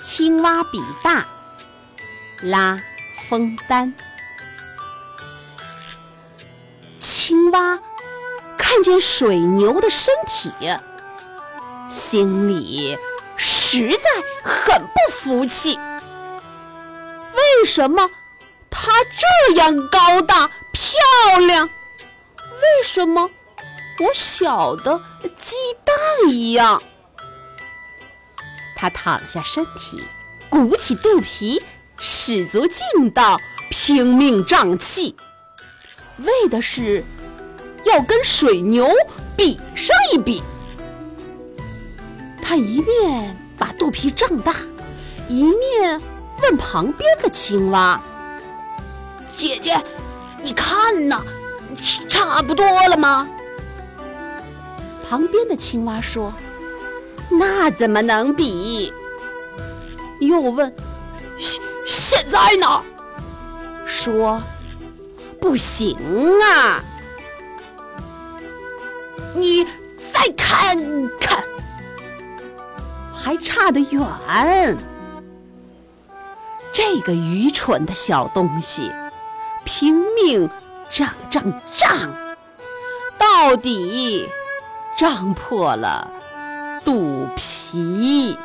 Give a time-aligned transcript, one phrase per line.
[0.00, 1.26] 青蛙比大，
[2.42, 2.80] 拉
[3.28, 3.94] 封丹。
[6.98, 7.80] 青蛙
[8.56, 10.52] 看见水牛的身体，
[11.88, 12.96] 心里
[13.36, 14.10] 实在
[14.44, 15.78] 很不服气。
[17.34, 18.10] 为什么
[18.70, 18.90] 它
[19.48, 21.66] 这样高大漂亮？
[21.66, 23.30] 为什么
[23.98, 25.00] 我小的
[25.38, 25.54] 鸡
[25.84, 26.82] 蛋一样？
[28.76, 30.04] 他躺下身体，
[30.50, 31.62] 鼓起肚皮，
[31.98, 35.16] 使足劲道，拼命胀气，
[36.18, 37.02] 为的是
[37.84, 38.86] 要跟水牛
[39.34, 40.42] 比上一比。
[42.42, 44.54] 他一面把肚皮胀大，
[45.26, 46.00] 一面
[46.42, 47.98] 问旁边的青蛙
[49.32, 49.82] ：“姐姐，
[50.42, 51.24] 你看呢，
[52.08, 53.26] 差不多了吗？”
[55.08, 56.34] 旁边的青蛙说。
[57.28, 58.92] 那怎么能比？
[60.20, 60.74] 又问：
[61.36, 62.82] 现现在呢？
[63.84, 64.42] 说
[65.40, 65.96] 不行
[66.40, 66.82] 啊！
[69.34, 69.64] 你
[70.12, 70.76] 再看
[71.20, 71.44] 看，
[73.14, 74.76] 还差得远。
[76.72, 78.90] 这个愚蠢的小东西，
[79.64, 80.48] 拼命
[80.90, 81.42] 胀胀
[81.74, 82.12] 胀，
[83.18, 84.28] 到底
[84.96, 86.12] 胀破了。
[86.86, 88.38] 肚皮。